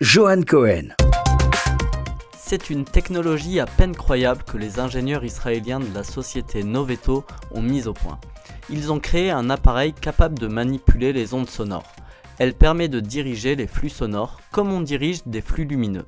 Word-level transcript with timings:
Johan 0.00 0.40
Cohen. 0.40 0.94
C'est 2.38 2.70
une 2.70 2.86
technologie 2.86 3.60
à 3.60 3.66
peine 3.66 3.94
croyable 3.94 4.42
que 4.42 4.56
les 4.56 4.80
ingénieurs 4.80 5.22
israéliens 5.22 5.80
de 5.80 5.94
la 5.94 6.02
société 6.02 6.64
Noveto 6.64 7.26
ont 7.50 7.60
mise 7.60 7.88
au 7.88 7.92
point. 7.92 8.18
Ils 8.70 8.90
ont 8.90 9.00
créé 9.00 9.30
un 9.30 9.50
appareil 9.50 9.92
capable 9.92 10.38
de 10.38 10.46
manipuler 10.46 11.12
les 11.12 11.34
ondes 11.34 11.50
sonores. 11.50 11.92
Elle 12.38 12.54
permet 12.54 12.88
de 12.88 13.00
diriger 13.00 13.54
les 13.54 13.66
flux 13.66 13.90
sonores 13.90 14.40
comme 14.50 14.72
on 14.72 14.80
dirige 14.80 15.22
des 15.26 15.42
flux 15.42 15.66
lumineux. 15.66 16.06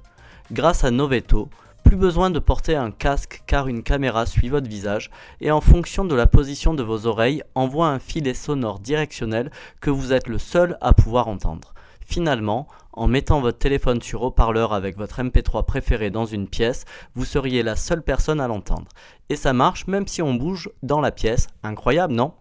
Grâce 0.50 0.84
à 0.84 0.90
Noveto, 0.90 1.50
plus 1.84 1.96
besoin 1.96 2.30
de 2.30 2.38
porter 2.38 2.74
un 2.74 2.90
casque 2.90 3.42
car 3.46 3.68
une 3.68 3.82
caméra 3.82 4.24
suit 4.24 4.48
votre 4.48 4.70
visage 4.70 5.10
et 5.42 5.50
en 5.50 5.60
fonction 5.60 6.06
de 6.06 6.14
la 6.14 6.26
position 6.26 6.72
de 6.72 6.82
vos 6.82 7.04
oreilles 7.04 7.42
envoie 7.54 7.88
un 7.88 7.98
filet 7.98 8.32
sonore 8.32 8.78
directionnel 8.78 9.50
que 9.82 9.90
vous 9.90 10.14
êtes 10.14 10.26
le 10.26 10.38
seul 10.38 10.78
à 10.80 10.94
pouvoir 10.94 11.28
entendre. 11.28 11.74
Finalement, 12.10 12.66
en 13.00 13.08
mettant 13.08 13.40
votre 13.40 13.56
téléphone 13.56 14.02
sur 14.02 14.20
haut-parleur 14.20 14.74
avec 14.74 14.98
votre 14.98 15.22
MP3 15.22 15.64
préféré 15.64 16.10
dans 16.10 16.26
une 16.26 16.46
pièce, 16.46 16.84
vous 17.14 17.24
seriez 17.24 17.62
la 17.62 17.74
seule 17.74 18.02
personne 18.02 18.42
à 18.42 18.46
l'entendre. 18.46 18.88
Et 19.30 19.36
ça 19.36 19.54
marche 19.54 19.86
même 19.86 20.06
si 20.06 20.20
on 20.20 20.34
bouge 20.34 20.68
dans 20.82 21.00
la 21.00 21.10
pièce. 21.10 21.46
Incroyable, 21.62 22.12
non? 22.12 22.34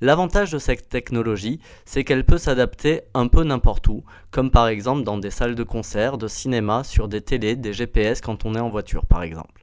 L'avantage 0.00 0.50
de 0.50 0.58
cette 0.58 0.88
technologie, 0.88 1.60
c'est 1.84 2.04
qu'elle 2.04 2.24
peut 2.24 2.38
s'adapter 2.38 3.02
un 3.12 3.28
peu 3.28 3.44
n'importe 3.44 3.86
où, 3.88 4.02
comme 4.30 4.50
par 4.50 4.68
exemple 4.68 5.02
dans 5.02 5.18
des 5.18 5.30
salles 5.30 5.54
de 5.54 5.62
concert, 5.62 6.16
de 6.16 6.26
cinéma, 6.26 6.84
sur 6.84 7.06
des 7.08 7.20
télés, 7.20 7.56
des 7.56 7.74
GPS 7.74 8.22
quand 8.22 8.46
on 8.46 8.54
est 8.54 8.60
en 8.60 8.70
voiture 8.70 9.04
par 9.04 9.22
exemple. 9.22 9.62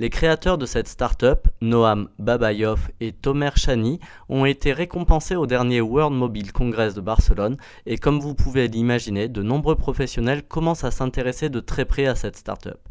Les 0.00 0.10
créateurs 0.10 0.58
de 0.58 0.66
cette 0.66 0.86
startup, 0.86 1.48
Noam 1.60 2.08
Babayov 2.20 2.88
et 3.00 3.10
Tomer 3.10 3.50
Chani, 3.56 3.98
ont 4.28 4.44
été 4.44 4.72
récompensés 4.72 5.34
au 5.34 5.44
dernier 5.44 5.80
World 5.80 6.16
Mobile 6.16 6.52
Congress 6.52 6.94
de 6.94 7.00
Barcelone 7.00 7.56
et 7.84 7.98
comme 7.98 8.20
vous 8.20 8.36
pouvez 8.36 8.68
l'imaginer, 8.68 9.26
de 9.26 9.42
nombreux 9.42 9.74
professionnels 9.74 10.44
commencent 10.44 10.84
à 10.84 10.92
s'intéresser 10.92 11.48
de 11.48 11.58
très 11.58 11.84
près 11.84 12.06
à 12.06 12.14
cette 12.14 12.36
startup. 12.36 12.87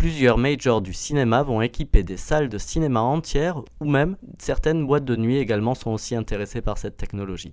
Plusieurs 0.00 0.38
majors 0.38 0.80
du 0.80 0.94
cinéma 0.94 1.42
vont 1.42 1.60
équiper 1.60 2.02
des 2.02 2.16
salles 2.16 2.48
de 2.48 2.56
cinéma 2.56 3.02
entières 3.02 3.60
ou 3.80 3.84
même 3.84 4.16
certaines 4.38 4.86
boîtes 4.86 5.04
de 5.04 5.14
nuit 5.14 5.36
également 5.36 5.74
sont 5.74 5.90
aussi 5.90 6.16
intéressées 6.16 6.62
par 6.62 6.78
cette 6.78 6.96
technologie. 6.96 7.52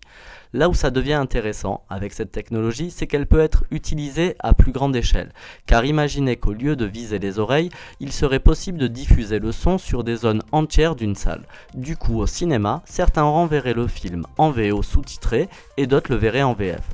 Là 0.54 0.70
où 0.70 0.74
ça 0.74 0.90
devient 0.90 1.16
intéressant 1.16 1.84
avec 1.90 2.14
cette 2.14 2.32
technologie, 2.32 2.90
c'est 2.90 3.06
qu'elle 3.06 3.28
peut 3.28 3.42
être 3.42 3.66
utilisée 3.70 4.38
à 4.40 4.54
plus 4.54 4.72
grande 4.72 4.96
échelle. 4.96 5.34
Car 5.66 5.84
imaginez 5.84 6.38
qu'au 6.38 6.54
lieu 6.54 6.78
de 6.78 6.86
viser 6.86 7.20
les 7.20 7.38
oreilles, 7.38 7.70
il 8.00 8.14
serait 8.14 8.40
possible 8.40 8.78
de 8.78 8.88
diffuser 8.88 9.40
le 9.40 9.52
son 9.52 9.78
sur 9.78 10.06
des 10.06 10.16
zones 10.16 10.42
entières 10.54 10.96
d'une 10.96 11.16
salle. 11.16 11.44
Du 11.74 11.98
coup, 11.98 12.18
au 12.18 12.28
cinéma, 12.28 12.82
certains 12.86 13.24
renverraient 13.24 13.74
le 13.74 13.88
film 13.88 14.26
en 14.38 14.52
VO 14.52 14.84
sous-titré 14.84 15.50
et 15.76 15.86
d'autres 15.86 16.14
le 16.14 16.18
verraient 16.18 16.44
en 16.44 16.54
VF. 16.54 16.88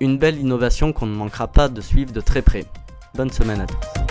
Une 0.00 0.16
belle 0.16 0.38
innovation 0.38 0.94
qu'on 0.94 1.04
ne 1.04 1.14
manquera 1.14 1.48
pas 1.48 1.68
de 1.68 1.82
suivre 1.82 2.14
de 2.14 2.22
très 2.22 2.40
près. 2.40 2.64
Bonne 3.14 3.30
semaine 3.30 3.60
à 3.60 3.66
tous. 3.66 4.05